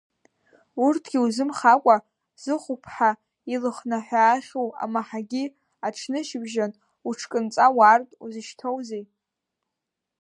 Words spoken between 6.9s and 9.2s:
уҽкынҵа уаартә узышьҭоузеи?